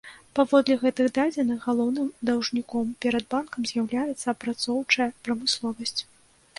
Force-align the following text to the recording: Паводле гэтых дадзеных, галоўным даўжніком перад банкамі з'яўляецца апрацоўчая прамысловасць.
Паводле 0.37 0.77
гэтых 0.83 1.11
дадзеных, 1.17 1.59
галоўным 1.67 2.09
даўжніком 2.31 2.85
перад 3.05 3.23
банкамі 3.37 3.65
з'яўляецца 3.75 4.27
апрацоўчая 4.35 5.09
прамысловасць. 5.27 6.01